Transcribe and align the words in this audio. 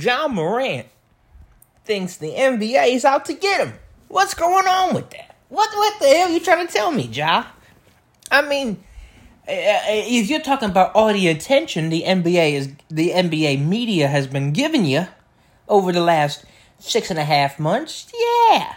Ja 0.00 0.28
Morant 0.28 0.86
thinks 1.84 2.16
the 2.16 2.32
NBA 2.32 2.94
is 2.94 3.04
out 3.04 3.24
to 3.26 3.34
get 3.34 3.66
him. 3.66 3.74
What's 4.08 4.34
going 4.34 4.66
on 4.66 4.94
with 4.94 5.10
that? 5.10 5.36
What 5.48 5.70
what 5.74 6.00
the 6.00 6.08
hell 6.08 6.28
are 6.28 6.32
you 6.32 6.40
trying 6.40 6.66
to 6.66 6.72
tell 6.72 6.90
me, 6.90 7.04
Ja? 7.04 7.44
I 8.30 8.42
mean, 8.42 8.82
uh, 9.46 9.52
if 9.86 10.30
you're 10.30 10.40
talking 10.40 10.70
about 10.70 10.94
all 10.94 11.12
the 11.12 11.28
attention 11.28 11.90
the 11.90 12.02
NBA 12.02 12.52
is 12.54 12.72
the 12.88 13.10
NBA 13.10 13.64
media 13.64 14.08
has 14.08 14.26
been 14.26 14.52
giving 14.52 14.84
you 14.84 15.06
over 15.68 15.92
the 15.92 16.00
last 16.00 16.44
six 16.78 17.10
and 17.10 17.18
a 17.18 17.24
half 17.24 17.58
months, 17.58 18.10
yeah, 18.48 18.76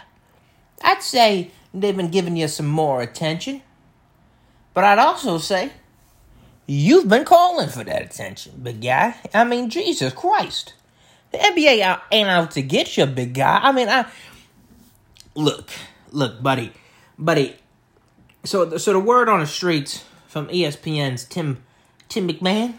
I'd 0.82 1.02
say 1.02 1.50
they've 1.72 1.96
been 1.96 2.10
giving 2.10 2.36
you 2.36 2.48
some 2.48 2.66
more 2.66 3.00
attention. 3.02 3.62
But 4.74 4.84
I'd 4.84 4.98
also 4.98 5.38
say 5.38 5.72
you've 6.66 7.08
been 7.08 7.24
calling 7.24 7.68
for 7.68 7.82
that 7.82 8.02
attention, 8.02 8.60
big 8.62 8.82
guy. 8.82 9.16
I 9.32 9.44
mean, 9.44 9.70
Jesus 9.70 10.12
Christ. 10.12 10.74
The 11.30 11.38
NBA 11.38 12.00
ain't 12.10 12.28
out 12.28 12.52
to 12.52 12.62
get 12.62 12.96
you, 12.96 13.06
big 13.06 13.34
guy. 13.34 13.60
I 13.62 13.72
mean, 13.72 13.88
I 13.88 14.06
look, 15.34 15.70
look, 16.10 16.42
buddy, 16.42 16.72
buddy. 17.18 17.56
So, 18.44 18.78
so 18.78 18.92
the 18.92 19.00
word 19.00 19.28
on 19.28 19.40
the 19.40 19.46
streets 19.46 20.04
from 20.26 20.48
ESPN's 20.48 21.24
Tim 21.24 21.62
Tim 22.08 22.28
McMahon 22.28 22.74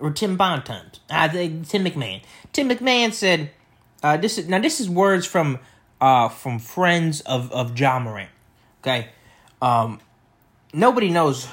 or 0.00 0.10
Tim 0.10 0.36
Bontemps. 0.36 1.00
I 1.10 1.28
think 1.28 1.68
Tim 1.68 1.84
McMahon. 1.84 2.22
Tim 2.52 2.68
McMahon 2.68 3.12
said, 3.12 3.50
uh, 4.02 4.16
"This 4.16 4.38
is 4.38 4.48
now 4.48 4.58
this 4.58 4.80
is 4.80 4.90
words 4.90 5.26
from 5.26 5.58
uh, 6.00 6.28
from 6.28 6.58
friends 6.58 7.20
of 7.22 7.52
of 7.52 7.78
Ja 7.78 7.98
Morant." 7.98 8.30
Okay, 8.82 9.10
um, 9.60 10.00
nobody 10.72 11.08
knows 11.08 11.48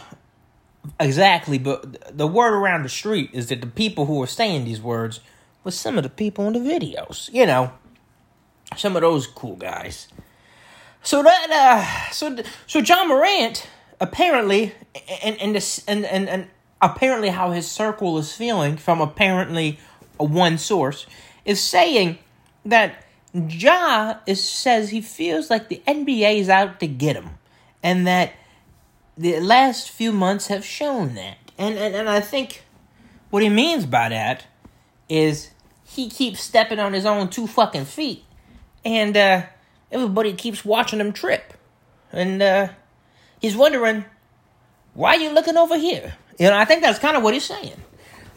exactly, 1.00 1.60
but 1.60 2.18
the 2.18 2.28
word 2.28 2.54
around 2.54 2.84
the 2.84 2.90
street 2.90 3.30
is 3.34 3.48
that 3.50 3.62
the 3.62 3.68
people 3.68 4.06
who 4.06 4.22
are 4.24 4.28
saying 4.28 4.66
these 4.66 4.82
words 4.82 5.20
was 5.64 5.78
some 5.78 5.98
of 5.98 6.04
the 6.04 6.10
people 6.10 6.48
in 6.48 6.54
the 6.54 6.60
videos. 6.60 7.32
You 7.34 7.46
know, 7.46 7.72
some 8.76 8.96
of 8.96 9.02
those 9.02 9.28
cool 9.28 9.56
guys. 9.56 10.08
So 11.02 11.24
that 11.24 11.50
uh, 11.50 12.12
so 12.12 12.38
so 12.68 12.80
Ja 12.80 13.06
Morant 13.06 13.68
apparently, 14.00 14.74
and 15.24 15.40
and 15.40 15.56
this 15.56 15.84
and, 15.88 16.06
and 16.06 16.30
and 16.30 16.48
apparently 16.82 17.30
how 17.30 17.52
his 17.52 17.70
circle 17.70 18.18
is 18.18 18.36
feeling 18.36 18.78
from 18.78 19.02
apparently 19.02 19.80
one 20.18 20.58
source 20.58 21.06
is 21.46 21.62
saying 21.62 22.18
that 22.66 23.06
Ja 23.34 24.16
is 24.26 24.44
says 24.44 24.90
he 24.90 25.02
feels 25.02 25.50
like 25.50 25.70
the 25.70 25.82
NBA 25.88 26.40
is 26.40 26.50
out 26.50 26.80
to 26.80 26.88
get 26.88 27.16
him, 27.16 27.32
and 27.82 28.06
that 28.08 28.34
the 29.18 29.40
last 29.40 29.90
few 29.90 30.12
months 30.12 30.48
have 30.48 30.66
shown 30.66 31.16
that. 31.16 31.38
And 31.58 31.78
and, 31.78 31.96
and 31.96 32.10
I 32.10 32.20
think 32.20 32.64
what 33.30 33.44
he 33.44 33.50
means 33.50 33.86
by 33.86 34.10
that 34.10 34.46
is 35.10 35.50
he 35.84 36.10
keeps 36.10 36.40
stepping 36.42 36.80
on 36.80 36.94
his 36.94 37.06
own 37.06 37.30
two 37.30 37.48
fucking 37.48 37.86
feet, 37.86 38.24
and 38.86 39.18
uh, 39.18 39.44
everybody 39.92 40.34
keeps 40.34 40.64
watching 40.64 41.00
him 41.00 41.12
trip, 41.12 41.54
and 42.12 42.42
uh, 42.42 42.70
he's 43.42 43.56
wondering 43.58 44.06
why 44.94 45.16
you 45.16 45.32
looking 45.32 45.58
over 45.58 45.78
here. 45.78 46.14
You 46.38 46.48
know, 46.48 46.58
I 46.58 46.66
think 46.66 46.82
that's 46.82 47.00
kind 47.00 47.18
of 47.18 47.24
what 47.24 47.34
he's 47.34 47.46
saying. 47.46 47.82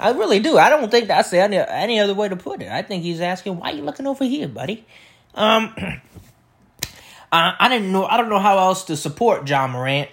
I 0.00 0.10
really 0.10 0.40
do. 0.40 0.58
I 0.58 0.68
don't 0.68 0.90
think 0.90 1.06
that's 1.06 1.32
any 1.32 1.58
any 1.58 2.00
other 2.00 2.14
way 2.14 2.28
to 2.28 2.36
put 2.36 2.62
it. 2.62 2.68
I 2.68 2.82
think 2.82 3.04
he's 3.04 3.20
asking, 3.20 3.58
"Why 3.58 3.70
you 3.70 3.82
looking 3.82 4.06
over 4.06 4.24
here, 4.24 4.48
buddy?" 4.48 4.84
Um, 5.34 5.74
I, 7.32 7.54
I 7.58 7.68
didn't 7.68 7.92
know. 7.92 8.06
I 8.06 8.16
don't 8.16 8.28
know 8.28 8.38
how 8.38 8.58
else 8.58 8.84
to 8.84 8.96
support 8.96 9.48
Ja 9.48 9.66
Morant. 9.66 10.08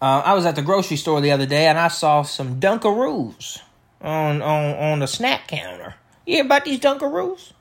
Uh, 0.00 0.22
I 0.24 0.34
was 0.34 0.44
at 0.44 0.56
the 0.56 0.62
grocery 0.62 0.96
store 0.96 1.20
the 1.20 1.30
other 1.30 1.46
day 1.46 1.66
and 1.66 1.78
I 1.78 1.88
saw 1.88 2.22
some 2.22 2.60
Dunkaroos 2.60 3.60
on 4.04 4.42
on 4.42 4.76
on 4.76 4.98
the 5.00 5.06
snack 5.06 5.48
counter. 5.48 5.94
You 6.26 6.36
hear 6.36 6.44
about 6.44 6.64
these 6.64 6.78
Dunkaroos? 6.78 7.52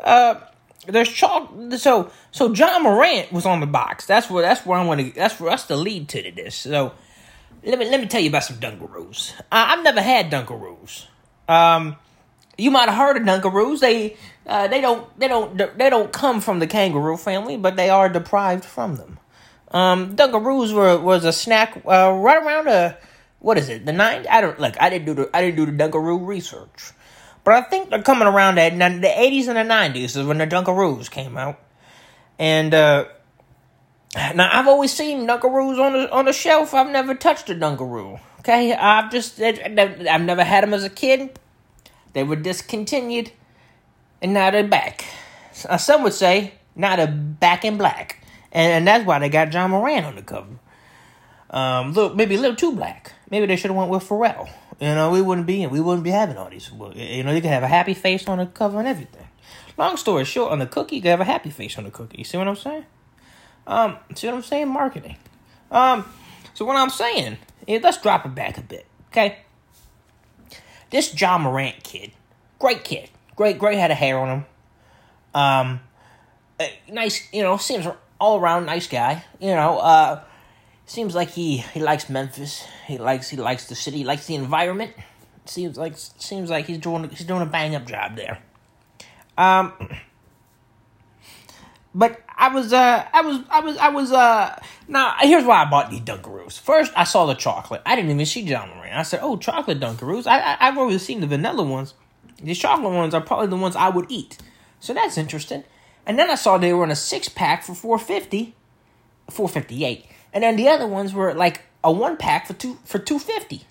Uh, 0.00 0.40
there's 0.86 1.08
chalk. 1.08 1.52
So 1.76 2.10
so 2.30 2.52
Ja 2.52 2.78
Morant 2.78 3.32
was 3.32 3.46
on 3.46 3.60
the 3.60 3.66
box. 3.66 4.06
That's 4.06 4.30
where 4.30 4.42
that's 4.42 4.64
where 4.64 4.78
I 4.78 4.84
want 4.84 5.00
to. 5.00 5.12
That's 5.12 5.34
for 5.34 5.48
us 5.48 5.66
to 5.66 5.76
lead 5.76 6.08
to 6.10 6.22
this. 6.32 6.54
So 6.54 6.92
let 7.62 7.78
me 7.78 7.88
let 7.90 8.00
me 8.00 8.06
tell 8.06 8.20
you 8.20 8.28
about 8.28 8.44
some 8.44 8.56
Dunkaroos. 8.56 9.32
I, 9.52 9.74
I've 9.74 9.84
never 9.84 10.00
had 10.00 10.30
Dunkaroos. 10.30 11.06
Um, 11.48 11.96
you 12.58 12.70
might 12.70 12.88
have 12.88 12.98
heard 12.98 13.16
of 13.16 13.22
Dunkaroos. 13.24 13.80
They 13.80 14.16
uh, 14.46 14.68
they 14.68 14.80
don't 14.80 15.18
they 15.18 15.28
don't 15.28 15.56
they 15.56 15.90
don't 15.90 16.12
come 16.12 16.40
from 16.40 16.58
the 16.58 16.66
kangaroo 16.66 17.16
family, 17.16 17.56
but 17.56 17.76
they 17.76 17.90
are 17.90 18.08
deprived 18.08 18.64
from 18.64 18.96
them. 18.96 19.18
Um, 19.72 20.16
Dunkaroos 20.16 20.72
were 20.72 20.98
was 20.98 21.24
a 21.24 21.32
snack 21.32 21.82
uh, 21.86 22.12
right 22.12 22.42
around 22.42 22.66
the 22.66 22.96
what 23.38 23.58
is 23.58 23.68
it 23.68 23.86
the 23.86 23.92
nine? 23.92 24.26
I 24.30 24.40
don't 24.40 24.58
like 24.58 24.80
I 24.80 24.90
didn't 24.90 25.06
do 25.06 25.14
the 25.14 25.30
I 25.34 25.42
didn't 25.42 25.56
do 25.56 25.66
the 25.66 25.72
Dunkaroo 25.72 26.26
research, 26.26 26.92
but 27.44 27.54
I 27.54 27.62
think 27.62 27.90
they're 27.90 28.02
coming 28.02 28.26
around 28.26 28.58
at 28.58 28.76
the 28.78 29.20
eighties 29.20 29.48
and 29.48 29.56
the 29.56 29.64
nineties 29.64 30.16
is 30.16 30.26
when 30.26 30.38
the 30.38 30.46
Dunkaroos 30.46 31.10
came 31.10 31.36
out, 31.36 31.58
and 32.38 32.74
uh, 32.74 33.06
now 34.34 34.48
I've 34.52 34.68
always 34.68 34.92
seen 34.92 35.26
Dunkaroos 35.26 35.78
on 35.78 35.92
the 35.92 36.10
on 36.10 36.24
the 36.24 36.32
shelf. 36.32 36.74
I've 36.74 36.90
never 36.90 37.14
touched 37.14 37.50
a 37.50 37.54
Dunkaroo. 37.54 38.20
Okay, 38.40 38.72
I've 38.72 39.10
just 39.10 39.40
I've 39.40 40.22
never 40.22 40.44
had 40.44 40.62
them 40.62 40.72
as 40.72 40.84
a 40.84 40.90
kid. 40.90 41.38
They 42.12 42.22
were 42.22 42.36
discontinued, 42.36 43.32
and 44.22 44.32
now 44.32 44.50
they're 44.50 44.66
back. 44.66 45.04
Some 45.52 46.02
would 46.02 46.14
say 46.14 46.54
now 46.74 46.96
they're 46.96 47.06
back 47.06 47.64
in 47.64 47.76
black, 47.76 48.22
and, 48.52 48.72
and 48.72 48.86
that's 48.86 49.04
why 49.04 49.18
they 49.18 49.28
got 49.28 49.52
Ja 49.52 49.66
Morant 49.68 50.06
on 50.06 50.16
the 50.16 50.22
cover. 50.22 50.58
Um, 51.50 51.92
little, 51.92 52.14
maybe 52.14 52.36
a 52.36 52.40
little 52.40 52.56
too 52.56 52.72
black. 52.72 53.12
Maybe 53.30 53.46
they 53.46 53.56
should 53.56 53.70
have 53.70 53.76
went 53.76 53.90
with 53.90 54.08
Pharrell. 54.08 54.48
You 54.80 54.94
know, 54.94 55.10
we 55.10 55.22
wouldn't 55.22 55.46
be 55.46 55.66
we 55.66 55.80
wouldn't 55.80 56.04
be 56.04 56.10
having 56.10 56.36
all 56.36 56.50
these. 56.50 56.70
You 56.94 57.24
know, 57.24 57.32
you 57.32 57.40
could 57.40 57.50
have 57.50 57.62
a 57.62 57.68
happy 57.68 57.94
face 57.94 58.26
on 58.28 58.38
the 58.38 58.46
cover 58.46 58.78
and 58.78 58.88
everything. 58.88 59.26
Long 59.78 59.96
story 59.96 60.24
short, 60.24 60.52
on 60.52 60.58
the 60.58 60.66
cookie, 60.66 60.96
you 60.96 61.02
could 61.02 61.10
have 61.10 61.20
a 61.20 61.24
happy 61.24 61.50
face 61.50 61.76
on 61.78 61.84
the 61.84 61.90
cookie. 61.90 62.18
You 62.18 62.24
see 62.24 62.38
what 62.38 62.48
I'm 62.48 62.56
saying? 62.56 62.86
Um, 63.66 63.96
see 64.14 64.26
what 64.26 64.36
I'm 64.36 64.42
saying? 64.42 64.68
Marketing. 64.68 65.16
Um, 65.70 66.04
so 66.54 66.64
what 66.64 66.76
I'm 66.76 66.90
saying 66.90 67.38
let's 67.68 68.00
drop 68.00 68.26
it 68.26 68.34
back 68.34 68.58
a 68.58 68.62
bit, 68.62 68.86
okay? 69.10 69.38
This 70.90 71.18
Ja 71.20 71.38
Morant 71.38 71.82
kid, 71.82 72.12
great 72.58 72.84
kid, 72.84 73.10
great, 73.34 73.58
great 73.58 73.78
had 73.78 73.90
a 73.90 73.94
hair 73.94 74.18
on 74.18 74.28
him. 74.28 74.46
Um, 75.34 75.80
nice, 76.88 77.28
you 77.32 77.42
know, 77.42 77.56
seems 77.56 77.86
all 78.20 78.40
around 78.40 78.66
nice 78.66 78.86
guy. 78.86 79.24
You 79.40 79.54
know, 79.54 79.78
uh, 79.78 80.22
seems 80.86 81.14
like 81.14 81.30
he 81.30 81.58
he 81.58 81.80
likes 81.80 82.08
Memphis. 82.08 82.64
He 82.86 82.98
likes 82.98 83.28
he 83.28 83.36
likes 83.36 83.66
the 83.66 83.74
city. 83.74 83.98
He 83.98 84.04
likes 84.04 84.26
the 84.26 84.34
environment. 84.34 84.92
Seems 85.44 85.76
like 85.76 85.94
seems 85.96 86.50
like 86.50 86.66
he's 86.66 86.78
doing 86.78 87.08
he's 87.10 87.26
doing 87.26 87.42
a 87.42 87.46
bang 87.46 87.74
up 87.74 87.86
job 87.86 88.16
there. 88.16 88.38
Um, 89.36 89.72
but 91.94 92.20
I 92.36 92.54
was, 92.54 92.74
uh, 92.74 93.06
I 93.10 93.22
was, 93.22 93.40
I 93.48 93.60
was, 93.60 93.76
I 93.78 93.88
was, 93.88 94.12
uh, 94.12 94.60
now 94.86 95.14
here's 95.20 95.44
why 95.44 95.62
I 95.62 95.70
bought 95.70 95.90
these 95.90 96.00
Dunkaroos. 96.00 96.60
First, 96.60 96.92
I 96.94 97.04
saw 97.04 97.24
the 97.24 97.34
chocolate. 97.34 97.80
I 97.86 97.96
didn't 97.96 98.10
even 98.10 98.26
see 98.26 98.42
Ja 98.42 98.66
Morant. 98.66 98.94
I 98.94 99.02
said, 99.02 99.20
oh, 99.22 99.38
chocolate 99.38 99.80
Dunkaroos. 99.80 100.26
I, 100.26 100.40
I, 100.40 100.68
I've 100.68 100.76
always 100.76 101.02
seen 101.02 101.20
the 101.20 101.26
vanilla 101.26 101.62
ones. 101.62 101.94
These 102.42 102.58
chocolate 102.58 102.92
ones 102.92 103.14
are 103.14 103.22
probably 103.22 103.46
the 103.46 103.56
ones 103.56 103.76
I 103.76 103.88
would 103.88 104.06
eat. 104.10 104.36
So 104.78 104.92
that's 104.92 105.16
interesting. 105.16 105.64
And 106.04 106.18
then 106.18 106.28
I 106.28 106.34
saw 106.34 106.58
they 106.58 106.74
were 106.74 106.84
in 106.84 106.90
a 106.90 106.96
six 106.96 107.30
pack 107.30 107.62
for 107.62 107.74
450, 107.74 108.54
458. 109.30 110.06
And 110.36 110.42
then 110.42 110.56
the 110.56 110.68
other 110.68 110.86
ones 110.86 111.14
were 111.14 111.32
like 111.32 111.62
a 111.82 111.90
one 111.90 112.18
pack 112.18 112.46
for 112.46 112.52
two, 112.52 112.76
for 112.84 112.98
250. 112.98 113.64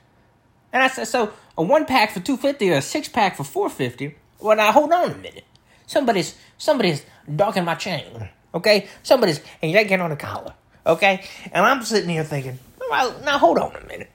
And 0.74 0.82
I 0.82 0.88
said, 0.88 1.04
so 1.04 1.32
a 1.56 1.62
one 1.62 1.86
pack 1.86 2.10
for 2.10 2.20
250 2.20 2.72
or 2.72 2.78
a 2.78 2.82
six 2.82 3.08
pack 3.08 3.38
for 3.38 3.44
450. 3.44 4.16
Well, 4.40 4.58
now 4.58 4.72
hold 4.72 4.92
on 4.92 5.12
a 5.12 5.16
minute. 5.16 5.44
Somebody's, 5.86 6.36
somebody's 6.58 7.06
docking 7.36 7.66
my 7.66 7.76
chain. 7.76 8.30
Okay? 8.56 8.88
Somebody's 9.04 9.42
yanking 9.62 10.02
on 10.02 10.10
the 10.10 10.16
collar. 10.16 10.56
Okay? 10.88 11.24
And 11.52 11.64
I'm 11.64 11.84
sitting 11.84 12.10
here 12.10 12.24
thinking, 12.24 12.58
well, 12.90 13.16
now 13.24 13.38
hold 13.38 13.60
on 13.60 13.76
a 13.76 13.86
minute. 13.86 14.10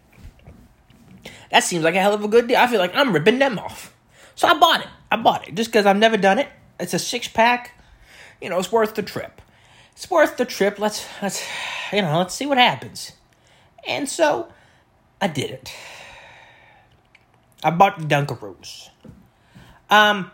That 1.52 1.62
seems 1.62 1.84
like 1.84 1.94
a 1.94 2.00
hell 2.00 2.14
of 2.14 2.24
a 2.24 2.28
good 2.28 2.48
deal. 2.48 2.56
I 2.56 2.66
feel 2.66 2.80
like 2.80 2.96
I'm 2.96 3.12
ripping 3.12 3.38
them 3.38 3.60
off. 3.60 3.94
So 4.34 4.48
I 4.48 4.58
bought 4.58 4.80
it. 4.80 4.88
I 5.08 5.18
bought 5.18 5.46
it 5.46 5.54
just 5.54 5.70
because 5.70 5.86
I've 5.86 5.96
never 5.96 6.16
done 6.16 6.40
it. 6.40 6.48
It's 6.80 6.94
a 6.94 6.98
six 6.98 7.28
pack. 7.28 7.80
You 8.42 8.48
know, 8.48 8.58
it's 8.58 8.72
worth 8.72 8.96
the 8.96 9.02
trip. 9.04 9.40
It's 10.00 10.10
worth 10.10 10.38
the 10.38 10.46
trip. 10.46 10.78
Let's 10.78 11.06
let's 11.20 11.44
you 11.92 12.00
know, 12.00 12.16
let's 12.16 12.34
see 12.34 12.46
what 12.46 12.56
happens. 12.56 13.12
And 13.86 14.08
so 14.08 14.48
I 15.20 15.28
did 15.28 15.50
it. 15.50 15.74
I 17.62 17.68
bought 17.68 17.98
the 17.98 18.06
Dunkaroos. 18.06 18.88
Um, 19.90 20.30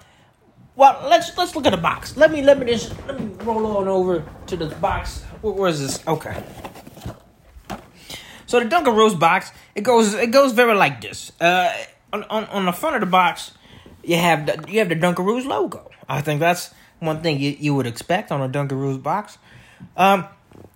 well, 0.77 1.09
let's 1.11 1.37
let's 1.37 1.57
look 1.57 1.67
at 1.67 1.71
the 1.71 1.83
box. 1.83 2.17
Let 2.17 2.31
me 2.31 2.43
let 2.43 2.61
me 2.61 2.67
just 2.67 2.95
let 3.09 3.19
me 3.19 3.27
roll 3.43 3.67
on 3.79 3.89
over 3.89 4.25
to 4.47 4.57
the 4.57 4.67
box. 4.77 5.23
Where, 5.41 5.53
where 5.53 5.69
is 5.69 5.81
this? 5.81 6.07
Okay. 6.07 6.45
So 8.47 8.61
the 8.61 8.67
Dunkaroos 8.67 9.19
box, 9.19 9.51
it 9.75 9.83
goes 9.83 10.15
it 10.15 10.31
goes 10.31 10.53
very 10.53 10.77
like 10.77 11.01
this. 11.01 11.33
Uh, 11.41 11.75
on, 12.13 12.23
on 12.31 12.45
on 12.45 12.67
the 12.67 12.73
front 12.73 12.95
of 12.95 13.01
the 13.01 13.11
box, 13.11 13.51
you 14.05 14.15
have 14.15 14.47
the 14.47 14.65
you 14.69 14.79
have 14.79 14.91
the 14.91 14.95
Dunkaroos 14.95 15.45
logo. 15.45 15.91
I 16.09 16.21
think 16.21 16.39
that's 16.39 16.71
one 17.01 17.23
thing 17.23 17.41
you, 17.41 17.57
you 17.59 17.75
would 17.75 17.87
expect 17.87 18.33
on 18.33 18.41
a 18.41 18.49
Dunkaroos 18.49 19.03
box. 19.03 19.39
Um, 19.97 20.27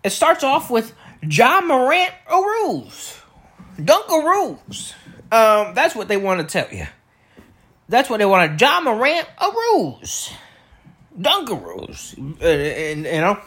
it 0.03 0.11
starts 0.11 0.45
off 0.45 0.71
with 0.71 0.95
Ja 1.23 1.61
Morant 1.61 2.13
Aroos. 2.31 3.21
Dunkaroos. 3.79 4.95
Um, 5.33 5.75
that's 5.75 5.95
what 5.95 6.09
they 6.09 6.17
want 6.17 6.41
to 6.41 6.47
tell 6.47 6.73
you. 6.75 6.87
That's 7.89 8.09
what 8.09 8.19
they 8.19 8.27
wanted. 8.27 8.61
Ja 8.61 8.81
Morant 8.81 9.27
ruse. 9.41 10.31
Dunkaroos. 11.19 12.19
Uh, 12.41 12.45
and, 12.45 13.05
you 13.05 13.21
know, 13.21 13.41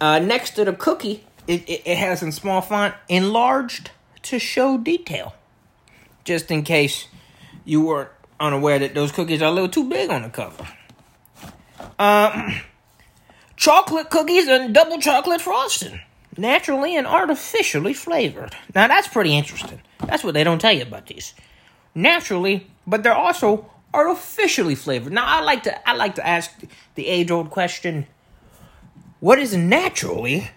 uh, 0.00 0.18
next 0.18 0.50
to 0.52 0.64
the 0.64 0.72
cookie, 0.72 1.24
it, 1.46 1.68
it, 1.68 1.82
it 1.86 1.96
has 1.96 2.22
in 2.22 2.32
small 2.32 2.60
font, 2.60 2.94
enlarged 3.08 3.90
to 4.22 4.38
show 4.38 4.78
detail. 4.78 5.34
Just 6.24 6.50
in 6.50 6.62
case 6.62 7.06
you 7.64 7.86
weren't 7.86 8.10
unaware 8.38 8.78
that 8.78 8.94
those 8.94 9.10
cookies 9.10 9.40
are 9.40 9.46
a 9.46 9.50
little 9.50 9.68
too 9.68 9.88
big 9.88 10.10
on 10.10 10.22
the 10.22 10.28
cover. 10.28 10.68
Um, 11.98 12.54
chocolate 13.56 14.10
cookies 14.10 14.48
and 14.48 14.72
double 14.72 14.98
chocolate 14.98 15.40
frosting. 15.40 16.00
Naturally 16.36 16.96
and 16.96 17.06
artificially 17.06 17.92
flavored. 17.92 18.54
Now 18.74 18.86
that's 18.86 19.08
pretty 19.08 19.36
interesting. 19.36 19.82
That's 20.06 20.22
what 20.22 20.34
they 20.34 20.44
don't 20.44 20.60
tell 20.60 20.72
you 20.72 20.82
about 20.82 21.06
these. 21.06 21.34
Naturally, 21.94 22.68
but 22.86 23.02
they're 23.02 23.14
also 23.14 23.70
artificially 23.92 24.76
flavored. 24.76 25.12
Now 25.12 25.24
I 25.26 25.40
like 25.40 25.64
to 25.64 25.88
I 25.88 25.94
like 25.94 26.14
to 26.14 26.26
ask 26.26 26.52
the 26.94 27.06
age 27.08 27.30
old 27.32 27.50
question: 27.50 28.06
What 29.18 29.40
is 29.40 29.56
naturally 29.56 30.50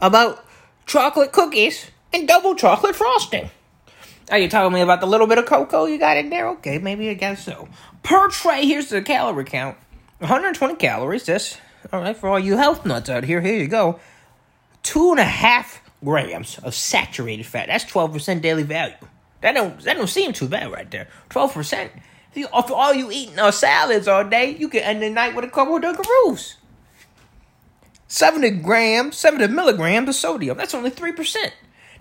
about 0.00 0.44
chocolate 0.84 1.32
cookies 1.32 1.90
and 2.12 2.28
double 2.28 2.54
chocolate 2.54 2.94
frosting? 2.94 3.50
Are 4.30 4.38
you 4.38 4.48
telling 4.48 4.74
me 4.74 4.82
about 4.82 5.00
the 5.00 5.06
little 5.06 5.26
bit 5.26 5.38
of 5.38 5.46
cocoa 5.46 5.86
you 5.86 5.98
got 5.98 6.18
in 6.18 6.28
there? 6.28 6.48
Okay, 6.48 6.76
maybe 6.78 7.08
I 7.08 7.14
guess 7.14 7.42
so. 7.42 7.66
Per 8.02 8.28
tray, 8.28 8.66
here's 8.66 8.90
the 8.90 9.00
calorie 9.00 9.44
count: 9.44 9.78
120 10.18 10.74
calories. 10.76 11.26
This 11.26 11.58
all 11.92 12.00
right 12.00 12.16
for 12.16 12.28
all 12.28 12.38
you 12.38 12.56
health 12.56 12.84
nuts 12.84 13.08
out 13.08 13.24
here. 13.24 13.40
Here 13.40 13.56
you 13.56 13.68
go. 13.68 14.00
Two 14.82 15.10
and 15.12 15.20
a 15.20 15.24
half 15.24 15.80
grams 16.04 16.58
of 16.58 16.74
saturated 16.74 17.46
fat. 17.46 17.68
That's 17.68 17.84
12% 17.84 18.40
daily 18.42 18.62
value. 18.62 18.94
That 19.40 19.52
don't 19.52 19.80
that 19.82 19.96
don't 19.96 20.08
seem 20.08 20.32
too 20.32 20.48
bad 20.48 20.72
right 20.72 20.90
there. 20.90 21.08
12%. 21.30 21.90
If 22.30 22.36
you, 22.36 22.48
for 22.48 22.74
all 22.74 22.92
you 22.92 23.10
eating 23.10 23.38
are 23.38 23.52
salads 23.52 24.08
all 24.08 24.24
day, 24.24 24.56
you 24.56 24.68
can 24.68 24.82
end 24.82 25.02
the 25.02 25.10
night 25.10 25.34
with 25.34 25.44
a 25.44 25.48
couple 25.48 25.76
of 25.76 25.82
Dunkaroos. 25.82 26.54
70 28.08 28.50
grams, 28.62 29.16
70 29.16 29.48
milligrams 29.48 30.08
of 30.08 30.14
sodium. 30.14 30.56
That's 30.56 30.74
only 30.74 30.90
3%. 30.90 31.50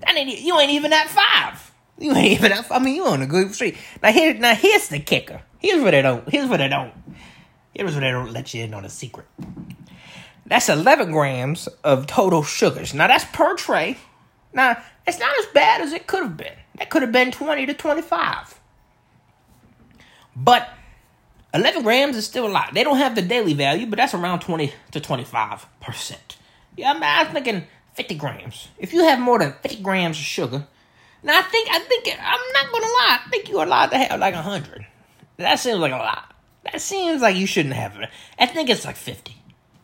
That 0.01 0.15
ain't, 0.15 0.39
you 0.39 0.57
ain't 0.59 0.71
even 0.71 0.93
at 0.93 1.09
five. 1.09 1.71
You 1.99 2.13
ain't 2.13 2.39
even 2.39 2.51
at 2.51 2.71
I 2.71 2.79
mean, 2.79 2.95
you 2.95 3.05
on 3.05 3.21
a 3.21 3.27
good 3.27 3.53
street. 3.53 3.77
Now 4.01 4.11
here, 4.11 4.33
now 4.33 4.55
here's 4.55 4.87
the 4.89 4.99
kicker. 4.99 5.41
Here's 5.59 5.81
what 5.81 5.95
I 5.95 6.01
don't, 6.01 6.27
here's 6.29 6.47
what 6.47 6.61
I 6.61 6.67
don't, 6.67 6.93
here's 7.77 7.93
what 7.93 8.01
they 8.01 8.11
don't 8.11 8.33
let 8.33 8.53
you 8.53 8.63
in 8.63 8.73
on 8.73 8.83
a 8.83 8.89
secret. 8.89 9.27
That's 10.45 10.67
11 10.67 11.11
grams 11.11 11.67
of 11.83 12.07
total 12.07 12.41
sugars. 12.41 12.93
Now 12.93 13.07
that's 13.07 13.25
per 13.25 13.55
tray. 13.55 13.97
Now, 14.53 14.81
it's 15.05 15.19
not 15.19 15.37
as 15.39 15.45
bad 15.47 15.81
as 15.81 15.93
it 15.93 16.07
could 16.07 16.23
have 16.23 16.37
been. 16.37 16.53
That 16.79 16.89
could 16.89 17.03
have 17.03 17.11
been 17.11 17.31
20 17.31 17.67
to 17.67 17.73
25. 17.73 18.59
But 20.35 20.69
11 21.53 21.83
grams 21.83 22.17
is 22.17 22.25
still 22.25 22.47
a 22.47 22.49
lot. 22.49 22.73
They 22.73 22.83
don't 22.83 22.97
have 22.97 23.15
the 23.15 23.21
daily 23.21 23.53
value, 23.53 23.85
but 23.85 23.97
that's 23.97 24.13
around 24.13 24.39
20 24.39 24.73
to 24.91 24.99
25%. 24.99 26.15
Yeah, 26.75 26.91
I, 26.91 26.93
mean, 26.93 27.03
I 27.03 27.23
was 27.23 27.33
thinking 27.33 27.63
50 27.93 28.15
grams. 28.15 28.69
If 28.79 28.93
you 28.93 29.03
have 29.03 29.19
more 29.19 29.37
than 29.37 29.53
50 29.61 29.81
grams 29.83 30.17
of 30.17 30.23
sugar, 30.23 30.65
now 31.23 31.37
I 31.37 31.41
think, 31.43 31.69
I 31.71 31.79
think, 31.79 32.07
I'm 32.07 32.53
not 32.53 32.71
gonna 32.71 32.85
lie, 32.85 33.19
I 33.25 33.29
think 33.29 33.49
you're 33.49 33.63
allowed 33.63 33.87
to 33.87 33.97
have 33.97 34.19
like 34.19 34.35
100. 34.35 34.85
That 35.37 35.55
seems 35.59 35.79
like 35.79 35.91
a 35.91 35.97
lot. 35.97 36.33
That 36.71 36.81
seems 36.81 37.21
like 37.21 37.35
you 37.35 37.45
shouldn't 37.45 37.75
have 37.75 37.97
it. 37.97 38.09
I 38.39 38.45
think 38.45 38.69
it's 38.69 38.85
like 38.85 38.95
50. 38.95 39.35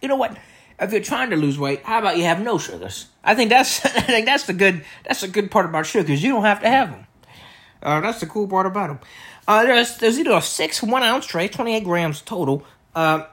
You 0.01 0.07
know 0.07 0.15
what? 0.15 0.37
If 0.79 0.91
you're 0.91 1.01
trying 1.01 1.29
to 1.29 1.35
lose 1.35 1.57
weight, 1.57 1.83
how 1.83 1.99
about 1.99 2.17
you 2.17 2.23
have 2.23 2.41
no 2.41 2.57
sugars? 2.57 3.07
I 3.23 3.35
think 3.35 3.49
that's 3.49 3.85
I 3.85 4.01
think 4.01 4.25
that's 4.25 4.45
the 4.45 4.53
good 4.53 4.83
that's 5.05 5.21
the 5.21 5.27
good 5.27 5.51
part 5.51 5.65
about 5.65 5.85
sugars. 5.85 6.21
You 6.23 6.33
don't 6.33 6.43
have 6.43 6.61
to 6.61 6.69
have 6.69 6.91
them. 6.91 7.07
Uh, 7.81 8.01
that's 8.01 8.19
the 8.19 8.25
cool 8.25 8.47
part 8.47 8.65
about 8.65 8.87
them. 8.87 8.99
Uh, 9.47 9.63
there's 9.63 9.97
there's 9.97 10.19
either 10.19 10.31
a 10.31 10.41
six 10.41 10.81
one 10.81 11.03
ounce 11.03 11.25
tray, 11.25 11.47
twenty 11.47 11.75
eight 11.75 11.83
grams 11.83 12.21
total. 12.21 12.65
Uh, 12.95 13.25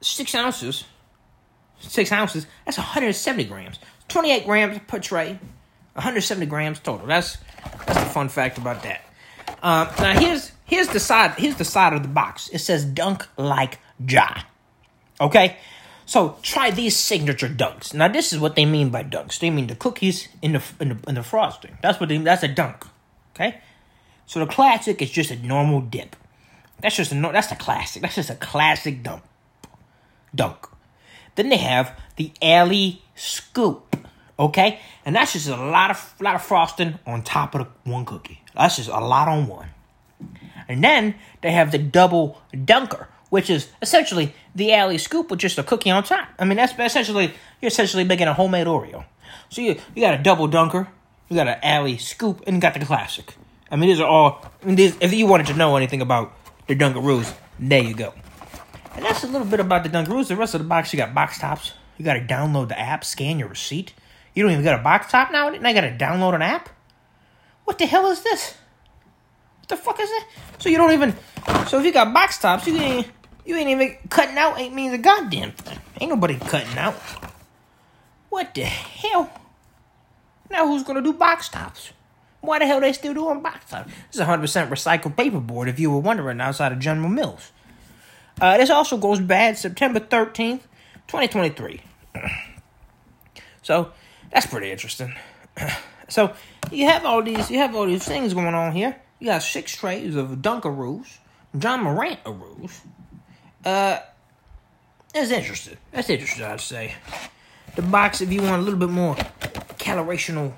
six 0.00 0.34
ounces, 0.34 0.84
six 1.80 2.12
ounces. 2.12 2.46
That's 2.64 2.78
170 2.78 3.44
grams. 3.44 3.78
28 4.08 4.46
grams 4.46 4.80
per 4.86 4.98
tray. 4.98 5.38
170 5.94 6.46
grams 6.46 6.78
total. 6.78 7.06
That's 7.06 7.38
that's 7.86 8.00
the 8.00 8.06
fun 8.06 8.28
fact 8.28 8.58
about 8.58 8.82
that. 8.82 9.02
Uh, 9.62 9.92
now 9.98 10.18
here's 10.18 10.52
here's 10.66 10.88
the 10.88 11.00
side 11.00 11.32
here's 11.38 11.56
the 11.56 11.64
side 11.64 11.94
of 11.94 12.02
the 12.02 12.08
box. 12.08 12.48
It 12.50 12.58
says 12.58 12.84
dunk 12.84 13.26
like 13.38 13.78
Ja. 14.06 14.42
Okay. 15.20 15.56
So 16.04 16.36
try 16.42 16.70
these 16.70 16.96
signature 16.96 17.48
dunks. 17.48 17.94
Now 17.94 18.08
this 18.08 18.32
is 18.32 18.38
what 18.38 18.54
they 18.54 18.66
mean 18.66 18.90
by 18.90 19.02
dunks. 19.02 19.38
They 19.38 19.50
mean 19.50 19.66
the 19.66 19.74
cookies 19.74 20.28
in 20.42 20.52
the 20.52 20.62
in 20.80 20.88
the, 20.90 21.08
in 21.08 21.14
the 21.14 21.22
frosting. 21.22 21.78
That's 21.82 21.98
what 21.98 22.08
they 22.08 22.18
that's 22.18 22.42
a 22.42 22.48
dunk. 22.48 22.84
Okay. 23.34 23.60
So 24.26 24.40
the 24.40 24.46
classic 24.46 25.00
is 25.00 25.10
just 25.10 25.30
a 25.30 25.36
normal 25.36 25.80
dip. 25.80 26.16
That's 26.80 26.96
just 26.96 27.12
a 27.12 27.14
no. 27.14 27.32
That's 27.32 27.50
a 27.52 27.56
classic. 27.56 28.02
That's 28.02 28.16
just 28.16 28.30
a 28.30 28.34
classic 28.34 29.02
dunk. 29.02 29.22
Dunk. 30.34 30.68
Then 31.36 31.48
they 31.48 31.56
have 31.58 31.98
the 32.16 32.32
alley 32.42 33.02
scoop. 33.14 33.96
Okay, 34.38 34.80
and 35.06 35.16
that's 35.16 35.32
just 35.32 35.48
a 35.48 35.56
lot 35.56 35.90
of 35.90 36.14
lot 36.20 36.34
of 36.34 36.42
frosting 36.42 36.98
on 37.06 37.22
top 37.22 37.54
of 37.54 37.66
the 37.66 37.90
one 37.90 38.04
cookie. 38.04 38.42
That's 38.54 38.76
just 38.76 38.90
a 38.90 39.00
lot 39.00 39.28
on 39.28 39.46
one. 39.46 39.68
And 40.68 40.82
then 40.82 41.14
they 41.42 41.52
have 41.52 41.70
the 41.72 41.78
double 41.78 42.40
dunker, 42.64 43.08
which 43.30 43.50
is 43.50 43.68
essentially 43.80 44.34
the 44.54 44.72
alley 44.72 44.98
scoop 44.98 45.30
with 45.30 45.40
just 45.40 45.58
a 45.58 45.62
cookie 45.62 45.90
on 45.90 46.02
top. 46.02 46.28
I 46.38 46.44
mean, 46.44 46.56
that's 46.56 46.78
essentially 46.78 47.34
you're 47.60 47.68
essentially 47.68 48.04
making 48.04 48.28
a 48.28 48.34
homemade 48.34 48.66
Oreo. 48.66 49.04
So 49.48 49.60
you 49.60 49.80
you 49.94 50.02
got 50.02 50.14
a 50.14 50.22
double 50.22 50.48
dunker, 50.48 50.88
you 51.28 51.36
got 51.36 51.48
an 51.48 51.58
alley 51.62 51.98
scoop, 51.98 52.42
and 52.46 52.56
you 52.56 52.60
got 52.60 52.74
the 52.74 52.84
classic. 52.84 53.34
I 53.70 53.76
mean, 53.76 53.88
these 53.88 54.00
are 54.00 54.06
all. 54.06 54.44
I 54.62 54.66
mean, 54.66 54.76
these, 54.76 54.96
if 55.00 55.12
you 55.12 55.26
wanted 55.26 55.46
to 55.48 55.54
know 55.54 55.76
anything 55.76 56.00
about 56.00 56.32
the 56.66 56.76
Dunkaroos, 56.76 57.34
there 57.58 57.82
you 57.82 57.94
go. 57.94 58.14
And 58.94 59.04
that's 59.04 59.24
a 59.24 59.26
little 59.26 59.46
bit 59.46 59.60
about 59.60 59.82
the 59.82 59.90
Dunkaroos. 59.90 60.28
The 60.28 60.36
rest 60.36 60.54
of 60.54 60.60
the 60.60 60.66
box, 60.66 60.92
you 60.92 60.96
got 60.96 61.14
box 61.14 61.38
tops. 61.38 61.72
You 61.98 62.04
got 62.04 62.14
to 62.14 62.20
download 62.20 62.68
the 62.68 62.78
app, 62.78 63.04
scan 63.04 63.38
your 63.38 63.48
receipt. 63.48 63.92
You 64.34 64.42
don't 64.42 64.52
even 64.52 64.64
got 64.64 64.78
a 64.78 64.82
box 64.82 65.10
top 65.10 65.32
now. 65.32 65.48
and 65.48 65.66
I 65.66 65.72
got 65.72 65.80
to 65.82 65.96
download 65.96 66.34
an 66.34 66.42
app. 66.42 66.68
What 67.64 67.78
the 67.78 67.86
hell 67.86 68.06
is 68.10 68.22
this? 68.22 68.56
What 69.66 69.78
the 69.78 69.82
fuck 69.82 69.98
is 69.98 70.08
it? 70.08 70.24
So 70.58 70.68
you 70.68 70.76
don't 70.76 70.92
even. 70.92 71.12
So 71.66 71.80
if 71.80 71.84
you 71.84 71.92
got 71.92 72.14
box 72.14 72.38
tops, 72.38 72.68
you 72.68 72.76
ain't 72.76 73.08
you 73.44 73.56
ain't 73.56 73.68
even 73.68 73.96
cutting 74.08 74.38
out. 74.38 74.60
Ain't 74.60 74.72
means 74.72 74.94
a 74.94 74.98
goddamn 74.98 75.50
thing. 75.50 75.78
Ain't 76.00 76.10
nobody 76.10 76.38
cutting 76.38 76.78
out. 76.78 76.94
What 78.28 78.54
the 78.54 78.62
hell? 78.62 79.28
Now 80.48 80.68
who's 80.68 80.84
gonna 80.84 81.02
do 81.02 81.12
box 81.12 81.48
tops? 81.48 81.90
Why 82.42 82.60
the 82.60 82.66
hell 82.66 82.80
they 82.80 82.92
still 82.92 83.12
doing 83.12 83.42
box 83.42 83.68
tops? 83.68 83.90
This 84.12 84.20
is 84.20 84.26
100% 84.28 84.68
recycled 84.68 85.16
paperboard. 85.16 85.66
If 85.66 85.80
you 85.80 85.90
were 85.90 85.98
wondering, 85.98 86.40
outside 86.40 86.70
of 86.70 86.78
General 86.78 87.08
Mills. 87.08 87.50
Uh, 88.40 88.58
this 88.58 88.70
also 88.70 88.96
goes 88.98 89.18
bad 89.18 89.58
September 89.58 89.98
13th, 89.98 90.60
2023. 91.08 91.80
so 93.62 93.90
that's 94.30 94.46
pretty 94.46 94.70
interesting. 94.70 95.12
so 96.08 96.32
you 96.70 96.86
have 96.86 97.04
all 97.04 97.20
these 97.20 97.50
you 97.50 97.58
have 97.58 97.74
all 97.74 97.86
these 97.86 98.04
things 98.04 98.32
going 98.32 98.54
on 98.54 98.70
here. 98.70 98.96
You 99.18 99.28
got 99.28 99.42
six 99.42 99.74
trays 99.74 100.14
of 100.16 100.28
Dunkaroos, 100.28 101.18
Ja 101.58 101.76
Morant 101.76 102.22
Aroos. 102.24 102.80
Uh, 103.64 103.98
that's 105.14 105.30
interesting. 105.30 105.76
That's 105.92 106.10
interesting, 106.10 106.44
I'd 106.44 106.60
say. 106.60 106.94
The 107.74 107.82
box, 107.82 108.20
if 108.20 108.32
you 108.32 108.42
want 108.42 108.60
a 108.60 108.64
little 108.64 108.78
bit 108.78 108.90
more 108.90 109.16
calorational 109.78 110.52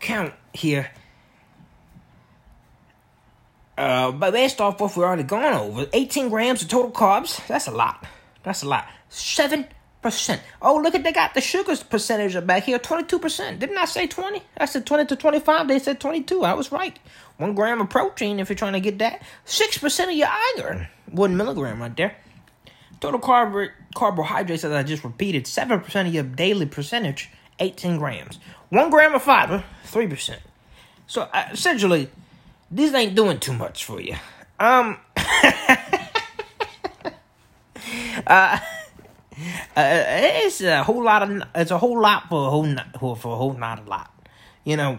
count 0.00 0.32
here. 0.52 0.90
Uh, 3.76 4.12
but 4.12 4.32
based 4.32 4.60
off 4.60 4.80
what 4.80 4.94
we've 4.96 5.04
already 5.04 5.22
gone 5.22 5.54
over, 5.54 5.86
18 5.92 6.28
grams 6.28 6.62
of 6.62 6.68
total 6.68 6.90
carbs. 6.90 7.44
That's 7.48 7.66
a 7.66 7.72
lot. 7.72 8.06
That's 8.42 8.62
a 8.62 8.68
lot. 8.68 8.86
Seven 9.08 9.66
percent. 10.02 10.42
Oh, 10.60 10.76
look 10.76 10.94
at 10.94 11.04
they 11.04 11.12
got 11.12 11.34
the 11.34 11.40
sugars 11.40 11.82
percentage 11.82 12.34
back 12.46 12.64
here, 12.64 12.78
22%. 12.78 13.58
Didn't 13.58 13.78
I 13.78 13.84
say 13.86 14.06
20? 14.06 14.42
I 14.58 14.66
said 14.66 14.84
20 14.84 15.06
to 15.06 15.16
25. 15.16 15.68
They 15.68 15.78
said 15.78 16.00
22. 16.00 16.44
I 16.44 16.52
was 16.54 16.70
right. 16.72 16.98
One 17.38 17.54
gram 17.54 17.80
of 17.80 17.88
protein 17.88 18.40
if 18.40 18.50
you're 18.50 18.56
trying 18.56 18.74
to 18.74 18.80
get 18.80 18.98
that. 18.98 19.22
6% 19.46 20.04
of 20.04 20.12
your 20.12 20.28
iron. 20.58 20.88
One 21.10 21.36
milligram 21.36 21.80
right 21.80 21.96
there. 21.96 22.16
Total 23.00 23.18
carb- 23.18 23.70
carbohydrates, 23.94 24.64
as 24.64 24.72
I 24.72 24.82
just 24.82 25.04
repeated, 25.04 25.46
7% 25.46 26.06
of 26.06 26.14
your 26.14 26.24
daily 26.24 26.66
percentage, 26.66 27.30
18 27.58 27.98
grams. 27.98 28.38
One 28.68 28.90
gram 28.90 29.14
of 29.14 29.22
fiber, 29.22 29.64
3%. 29.86 30.36
So 31.06 31.22
uh, 31.32 31.48
essentially, 31.52 32.10
these 32.70 32.94
ain't 32.94 33.14
doing 33.14 33.38
too 33.38 33.52
much 33.52 33.84
for 33.84 34.00
you. 34.00 34.16
Um, 34.60 34.98
uh, 38.26 38.58
uh, 39.76 40.04
it's 40.04 40.60
a 40.60 40.82
whole 40.82 41.02
lot 41.02 41.22
of 41.22 41.42
it's 41.54 41.70
a 41.70 41.78
whole 41.78 42.00
lot 42.00 42.28
for 42.28 42.46
a 42.46 42.50
whole 42.50 42.64
not, 42.64 43.00
for, 43.00 43.12
a 43.12 43.36
whole 43.36 43.54
not 43.54 43.86
a 43.86 43.88
lot, 43.88 44.12
you 44.64 44.76
know, 44.76 44.98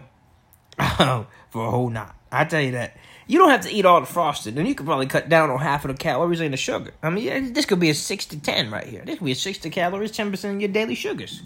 for 1.50 1.66
a 1.66 1.70
whole 1.70 1.90
not. 1.90 2.16
I 2.32 2.44
tell 2.44 2.60
you 2.60 2.72
that 2.72 2.96
you 3.26 3.38
don't 3.38 3.50
have 3.50 3.62
to 3.62 3.70
eat 3.70 3.84
all 3.84 4.00
the 4.00 4.06
frosting, 4.06 4.58
and 4.58 4.66
you 4.66 4.74
could 4.74 4.86
probably 4.86 5.06
cut 5.06 5.28
down 5.28 5.50
on 5.50 5.58
half 5.58 5.84
of 5.84 5.92
the 5.92 5.96
calories 5.96 6.40
and 6.40 6.52
the 6.52 6.56
sugar. 6.56 6.92
I 7.02 7.10
mean, 7.10 7.52
this 7.52 7.64
could 7.64 7.80
be 7.80 7.90
a 7.90 7.94
six 7.94 8.26
to 8.26 8.40
ten 8.40 8.70
right 8.70 8.86
here. 8.86 9.02
This 9.04 9.18
could 9.18 9.24
be 9.24 9.32
a 9.32 9.36
sixty 9.36 9.70
calories, 9.70 10.10
ten 10.10 10.30
percent 10.30 10.56
of 10.56 10.60
your 10.60 10.70
daily 10.70 10.94
sugars. 10.94 11.42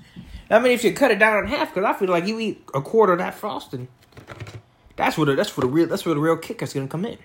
I 0.51 0.59
mean, 0.59 0.73
if 0.73 0.83
you 0.83 0.93
cut 0.95 1.11
it 1.11 1.19
down 1.19 1.45
in 1.45 1.51
half, 1.51 1.75
because 1.75 1.85
I 1.85 1.93
feel 1.99 2.09
like 2.09 2.27
you 2.27 2.41
eat 2.41 2.65
a 2.75 2.81
quarter 2.81 3.13
of 3.13 3.19
that 3.19 3.35
frosting, 3.35 3.89
that's 4.97 5.19
where 5.19 5.27
the, 5.27 5.35
that's 5.35 5.57
where 5.57 5.67
the 5.67 5.73
real 5.73 5.87
that's 5.87 6.07
where 6.07 6.15
the 6.15 6.21
real 6.21 6.37
kick 6.37 6.63
is 6.63 6.73
gonna 6.73 6.89
come 6.89 7.05
in. 7.05 7.19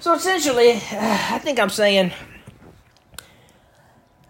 So 0.00 0.14
essentially, 0.14 0.70
I 0.92 1.38
think 1.42 1.58
I'm 1.58 1.70
saying 1.70 2.12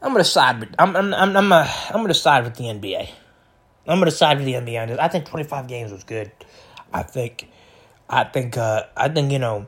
I'm 0.03 0.13
gonna 0.13 0.25
side 0.25 0.61
with 0.61 0.75
I'm 0.79 0.97
I'm 0.97 1.15
I'm 1.15 1.37
I'm, 1.37 1.53
uh, 1.53 1.69
I'm 1.91 2.03
gonna 2.03 2.13
side 2.13 2.45
with 2.45 2.57
the 2.57 2.65
NBA. 2.65 3.09
I'm 3.87 3.99
gonna 3.99 4.11
side 4.11 4.39
with 4.39 4.47
the 4.47 4.55
NBA 4.55 4.83
on 4.83 4.89
this. 4.89 4.99
I 4.99 5.09
think 5.09 5.27
25 5.27 5.69
games 5.69 5.93
was 5.93 6.05
good. 6.05 6.33
I 6.93 7.03
think 7.03 7.49
I 8.11 8.25
think 8.25 8.57
uh 8.57 8.85
I 8.97 9.09
think 9.09 9.31
you 9.31 9.39
know 9.39 9.67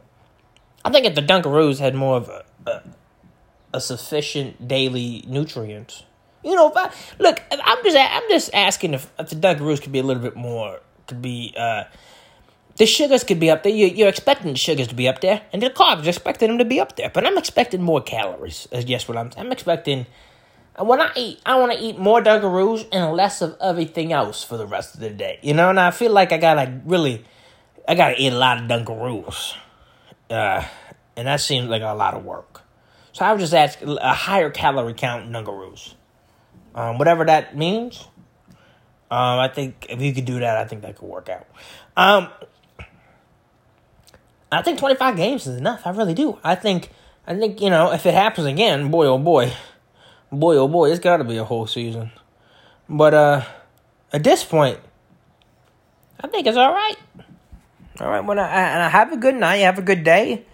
I 0.85 0.91
think 0.91 1.07
if 1.07 1.15
the 1.15 1.23
Dunkaroos 1.23 1.79
had 1.79 1.95
more 1.95 2.17
of 2.17 2.29
a, 2.29 2.45
a, 2.67 2.83
a 3.75 3.81
sufficient 3.81 4.69
daily 4.69 5.25
nutrients. 5.27 6.03
You 6.43 6.55
know, 6.55 6.69
if 6.69 6.77
I, 6.77 6.93
look, 7.19 7.41
I'm 7.51 7.83
just 7.83 7.97
I'm 7.97 8.29
just 8.29 8.51
asking 8.53 8.93
if, 8.93 9.11
if 9.19 9.31
the 9.31 9.37
Dunkaroos 9.37 9.81
could 9.81 9.93
be 9.93 10.01
a 10.01 10.03
little 10.03 10.23
bit 10.23 10.37
more 10.37 10.81
could 11.07 11.23
be 11.23 11.55
uh 11.57 11.85
the 12.77 12.87
sugars 12.87 13.25
could 13.25 13.39
be 13.39 13.51
up 13.51 13.63
there. 13.63 13.73
You, 13.73 13.87
you're 13.87 14.09
expecting 14.09 14.53
the 14.53 14.59
sugars 14.59 14.89
to 14.89 14.95
be 14.95 15.09
up 15.09 15.21
there, 15.21 15.43
and 15.53 15.63
the 15.63 15.71
carbs 15.71 16.05
you're 16.05 16.09
expecting 16.09 16.49
them 16.49 16.59
to 16.59 16.65
be 16.65 16.81
up 16.81 16.97
there. 16.97 17.11
But 17.11 17.27
I'm 17.27 17.39
expecting 17.39 17.83
more 17.83 18.01
calories. 18.01 18.69
Is 18.73 18.85
just 18.85 19.09
what 19.09 19.17
I'm. 19.17 19.31
I'm 19.37 19.53
expecting. 19.53 20.07
When 20.79 21.01
I 21.01 21.13
eat, 21.15 21.41
I 21.47 21.55
want 21.57 21.73
to 21.73 21.79
eat 21.79 21.99
more 21.99 22.21
Dunkaroos 22.21 22.89
and 22.91 23.17
less 23.17 23.41
of 23.43 23.57
everything 23.61 24.13
else 24.13 24.43
for 24.43 24.57
the 24.57 24.67
rest 24.67 24.95
of 24.95 25.01
the 25.01 25.11
day. 25.11 25.39
You 25.41 25.55
know, 25.55 25.71
and 25.71 25.79
I 25.79 25.93
feel 25.93 26.11
like 26.11 26.33
I 26.33 26.39
gotta 26.39 26.81
really, 26.85 27.25
I 27.87 27.95
gotta 27.95 28.21
eat 28.21 28.33
a 28.33 28.37
lot 28.37 28.59
of 28.59 28.65
Dunkaroos, 28.65 29.55
uh, 30.31 30.65
and 31.17 31.29
that 31.29 31.41
seems 31.41 31.69
like 31.69 31.83
a 31.83 31.95
lot 31.95 32.15
of 32.15 32.25
work. 32.25 32.63
So 33.13 33.25
I 33.25 33.31
would 33.31 33.39
just 33.39 33.55
ask 33.55 33.81
a 33.83 34.13
higher 34.13 34.51
calorie 34.51 34.95
count 34.95 35.31
Dunkaroos, 35.31 35.95
um, 36.75 36.99
whatever 36.99 37.25
that 37.25 37.57
means. 37.57 38.09
Um, 39.13 39.39
I 39.39 39.47
think 39.47 39.87
if 39.89 40.03
you 40.03 40.13
could 40.13 40.25
do 40.25 40.41
that, 40.41 40.57
I 40.57 40.65
think 40.65 40.83
that 40.83 40.97
could 40.97 41.09
work 41.09 41.29
out. 41.29 41.47
Um, 41.97 42.29
I 44.55 44.63
think 44.63 44.79
25 44.79 45.17
games 45.17 45.47
is 45.47 45.57
enough. 45.57 45.87
I 45.87 45.91
really 45.91 46.15
do. 46.15 46.39
I 46.43 46.55
think, 46.55 46.91
I 47.27 47.35
think, 47.35 47.61
you 47.61 47.71
know, 47.71 47.93
if 47.93 48.07
it 48.07 48.15
happens 48.15 48.47
again, 48.47 48.91
boy, 48.91 49.07
oh 49.07 49.19
boy, 49.19 49.53
boy, 50.31 50.57
oh 50.57 50.69
boy, 50.69 50.91
it's 50.91 51.01
got 51.01 51.19
to 51.19 51.25
be 51.25 51.37
a 51.37 51.45
whole 51.45 51.67
season. 51.67 52.11
But, 52.89 53.15
uh, 53.15 53.45
at 54.13 54.23
this 54.23 54.45
point, 54.45 54.79
I 56.21 56.29
think 56.29 56.47
it's 56.47 56.57
all 56.57 56.73
right. 56.73 56.97
All 58.01 58.09
right, 58.09 58.25
when 58.25 58.39
I, 58.39 58.49
and 58.49 58.83
I 58.83 58.89
have 58.89 59.13
a 59.13 59.17
good 59.17 59.35
night, 59.35 59.57
have 59.59 59.79
a 59.79 59.83
good 59.83 60.05
day. 60.05 60.47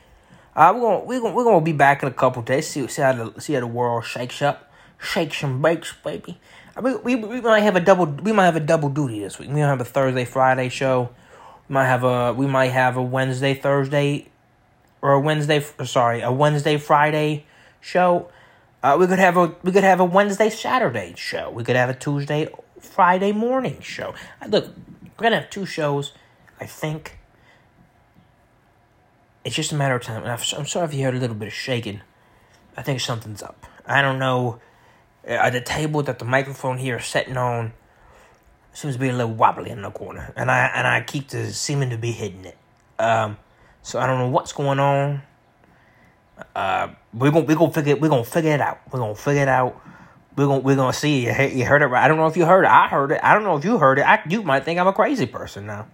Uh, 0.55 0.73
we're 0.75 0.81
gonna 0.81 1.05
we're 1.05 1.21
gonna 1.21 1.35
we're 1.35 1.45
gonna 1.45 1.65
be 1.65 1.73
back 1.73 2.03
in 2.03 2.09
a 2.09 2.13
couple 2.13 2.43
days. 2.43 2.67
See 2.67 2.87
see 2.89 3.03
how 3.03 3.13
the 3.13 3.41
see 3.41 3.55
how 3.55 3.61
the 3.61 3.67
world 3.67 4.05
shakes 4.05 4.43
up, 4.43 4.71
shakes 4.99 5.43
and 5.43 5.63
bakes, 5.63 5.95
baby. 6.05 6.39
I 6.77 6.81
mean, 6.81 7.03
we 7.03 7.17
we 7.17 7.41
might 7.41 7.61
have 7.61 7.77
a 7.77 7.81
double 7.81 8.07
we 8.07 8.33
might 8.33 8.47
have 8.47 8.57
a 8.57 8.61
double 8.61 8.89
duty 8.89 9.21
this 9.21 9.39
week. 9.39 9.49
We 9.49 9.55
might 9.55 9.69
have 9.69 9.81
a 9.81 9.85
Thursday 9.85 10.25
Friday 10.25 10.69
show 10.69 11.11
might 11.71 11.87
have 11.87 12.05
a 12.05 12.33
we 12.33 12.47
might 12.47 12.73
have 12.73 12.97
a 12.97 13.03
Wednesday 13.03 13.55
Thursday 13.55 14.29
or 15.01 15.13
a 15.13 15.21
Wednesday 15.21 15.65
sorry 15.85 16.21
a 16.21 16.33
Wednesday 16.33 16.77
Friday 16.77 17.47
show. 17.81 18.29
Uh, 18.83 18.97
we 18.99 19.07
could 19.07 19.19
have 19.19 19.37
a 19.37 19.55
we 19.63 19.71
could 19.73 19.85
have 19.85 20.01
a 20.01 20.05
Wednesday 20.05 20.51
Saturday 20.51 21.15
show. 21.17 21.49
We 21.51 21.65
could 21.65 21.77
have 21.77 21.89
a 21.89 21.95
Tuesday 21.95 22.49
Friday 22.81 23.33
morning 23.33 23.81
show. 23.81 24.15
Uh, 24.43 24.47
look, 24.47 24.67
we're 24.67 25.23
gonna 25.23 25.41
have 25.41 25.51
two 25.51 25.65
shows. 25.65 26.13
I 26.61 26.67
think 26.67 27.19
it's 29.45 29.55
just 29.55 29.73
a 29.73 29.77
matter 29.77 29.95
of 29.95 30.03
time. 30.03 30.25
I'm 30.25 30.67
sorry 30.67 30.87
if 30.87 30.95
you 30.95 31.05
heard 31.05 31.15
a 31.15 31.19
little 31.19 31.37
bit 31.37 31.49
of 31.49 31.55
shaking. 31.55 32.01
I 32.77 32.83
think 32.83 33.01
something's 33.01 33.43
up. 33.43 33.67
I 33.87 34.03
don't 34.03 34.19
know. 34.19 34.61
Uh, 35.27 35.51
the 35.51 35.61
table 35.61 36.03
that 36.03 36.19
the 36.19 36.25
microphone 36.25 36.79
here 36.79 36.97
is 36.97 37.07
sitting 37.07 37.37
on, 37.37 37.73
seems 38.73 38.95
to 38.95 39.01
be 39.01 39.09
a 39.09 39.13
little 39.13 39.33
wobbly 39.33 39.71
in 39.71 39.83
the 39.83 39.91
corner, 39.91 40.33
and 40.37 40.51
I 40.51 40.67
and 40.75 40.87
I 40.87 41.01
keep 41.03 41.29
to 41.29 41.53
seeming 41.53 41.91
to 41.91 41.99
be 41.99 42.13
hitting 42.13 42.45
it. 42.45 42.57
Um, 42.99 43.37
so 43.83 43.99
I 43.99 44.07
don't 44.07 44.19
know 44.19 44.29
what's 44.29 44.53
going 44.53 44.79
on. 44.79 45.23
Uh, 46.55 46.89
we're 47.13 47.31
gonna 47.31 47.45
we're 47.45 47.57
gonna 47.57 47.73
figure 47.73 47.97
we're 47.97 48.09
gonna 48.09 48.25
figure 48.25 48.53
it 48.53 48.61
out. 48.61 48.81
We're 48.93 49.01
gonna 49.01 49.15
figure 49.15 49.43
it 49.43 49.49
out. 49.49 49.81
We're 50.37 50.47
gonna 50.47 50.61
we're 50.61 50.77
gonna 50.77 50.93
see. 50.93 51.27
You, 51.27 51.33
you 51.33 51.65
heard 51.65 51.83
it 51.83 51.87
right. 51.87 52.05
I 52.05 52.09
don't 52.09 52.17
know 52.17 52.27
if 52.27 52.37
you 52.37 52.47
heard 52.47 52.65
it. 52.65 52.71
I 52.71 52.89
heard 52.89 53.13
it. 53.13 53.21
I 53.23 53.35
don't 53.35 53.45
know 53.45 53.57
if 53.57 53.65
you 53.65 53.79
heard 53.79 53.99
it. 53.99 54.03
I, 54.03 54.21
you 54.29 54.43
might 54.43 54.65
think 54.65 54.79
I'm 54.79 54.87
a 54.87 54.93
crazy 54.93 55.27
person 55.27 55.67
now. 55.67 55.89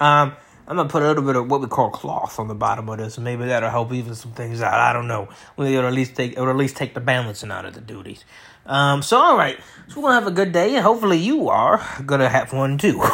Um, 0.00 0.34
I'm 0.66 0.76
gonna 0.76 0.88
put 0.88 1.02
a 1.02 1.06
little 1.06 1.22
bit 1.22 1.36
of 1.36 1.50
what 1.50 1.60
we 1.60 1.66
call 1.66 1.90
cloth 1.90 2.38
on 2.38 2.48
the 2.48 2.54
bottom 2.54 2.88
of 2.88 2.98
this. 2.98 3.18
Maybe 3.18 3.44
that'll 3.44 3.70
help 3.70 3.92
even 3.92 4.14
some 4.14 4.32
things 4.32 4.62
out. 4.62 4.74
I 4.74 4.92
don't 4.92 5.06
know. 5.06 5.28
Well, 5.56 5.86
at 5.86 5.92
least 5.92 6.16
take 6.16 6.32
it'll 6.32 6.48
at 6.48 6.56
least 6.56 6.76
take 6.76 6.94
the 6.94 7.00
balancing 7.00 7.50
out 7.50 7.66
of 7.66 7.74
the 7.74 7.80
duties. 7.80 8.24
Um, 8.66 9.02
so 9.02 9.18
all 9.18 9.36
right, 9.36 9.58
so 9.88 10.00
we're 10.00 10.08
gonna 10.08 10.20
have 10.20 10.26
a 10.26 10.30
good 10.30 10.52
day, 10.52 10.74
and 10.74 10.84
hopefully 10.84 11.18
you 11.18 11.48
are 11.48 11.84
gonna 12.06 12.28
have 12.28 12.52
one 12.52 12.78
too. 12.78 13.00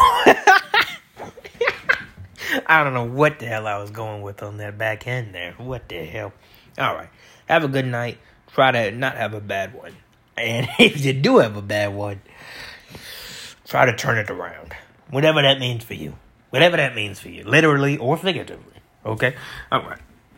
I 2.67 2.83
don't 2.85 2.95
know 2.95 3.05
what 3.05 3.39
the 3.39 3.47
hell 3.47 3.67
I 3.67 3.79
was 3.79 3.91
going 3.91 4.23
with 4.23 4.43
on 4.43 4.59
that 4.59 4.79
back 4.79 5.07
end 5.07 5.35
there. 5.35 5.55
What 5.59 5.89
the 5.89 6.05
hell? 6.05 6.33
All 6.79 6.95
right, 6.95 7.09
have 7.47 7.65
a 7.65 7.69
good 7.69 7.87
night. 7.87 8.19
Try 8.53 8.71
to 8.71 8.91
not 8.91 9.17
have 9.17 9.35
a 9.35 9.41
bad 9.41 9.75
one, 9.75 9.97
and 10.37 10.69
if 10.79 11.05
you 11.05 11.13
do 11.13 11.39
have 11.39 11.57
a 11.57 11.63
bad 11.63 11.95
one, 11.95 12.21
try 13.67 13.87
to 13.87 13.97
turn 13.97 14.19
it 14.19 14.31
around. 14.31 14.75
Whatever 15.11 15.43
that 15.43 15.59
means 15.59 15.83
for 15.85 15.95
you. 15.95 16.17
Whatever 16.51 16.77
that 16.77 16.95
means 16.95 17.19
for 17.21 17.29
you, 17.29 17.45
literally 17.45 17.97
or 17.97 18.17
figuratively. 18.17 18.75
Okay? 19.07 19.35
All 19.71 19.83
right. 19.83 20.01